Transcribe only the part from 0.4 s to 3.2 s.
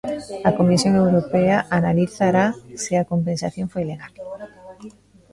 A comisión europea analizará se a